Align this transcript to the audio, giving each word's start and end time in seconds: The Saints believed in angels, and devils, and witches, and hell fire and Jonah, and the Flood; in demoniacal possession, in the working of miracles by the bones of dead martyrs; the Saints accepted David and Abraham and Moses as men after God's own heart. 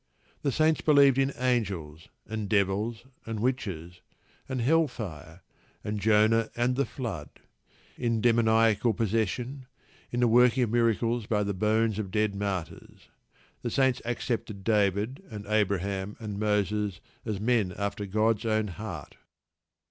The 0.41 0.51
Saints 0.51 0.81
believed 0.81 1.19
in 1.19 1.31
angels, 1.37 2.09
and 2.25 2.49
devils, 2.49 3.05
and 3.23 3.39
witches, 3.39 4.01
and 4.49 4.59
hell 4.59 4.87
fire 4.87 5.41
and 5.83 5.99
Jonah, 5.99 6.49
and 6.55 6.75
the 6.75 6.87
Flood; 6.87 7.29
in 7.97 8.19
demoniacal 8.19 8.95
possession, 8.95 9.67
in 10.09 10.19
the 10.21 10.27
working 10.27 10.63
of 10.63 10.71
miracles 10.71 11.27
by 11.27 11.43
the 11.43 11.53
bones 11.53 11.99
of 11.99 12.09
dead 12.09 12.33
martyrs; 12.33 13.09
the 13.61 13.69
Saints 13.69 14.01
accepted 14.03 14.63
David 14.63 15.23
and 15.29 15.45
Abraham 15.45 16.15
and 16.19 16.39
Moses 16.39 16.99
as 17.23 17.39
men 17.39 17.71
after 17.77 18.07
God's 18.07 18.43
own 18.43 18.69
heart. 18.69 19.17